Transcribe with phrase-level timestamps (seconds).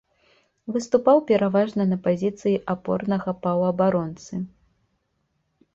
[0.77, 4.35] Выступаў пераважна на пазіцыі апорнага паўабаронцы.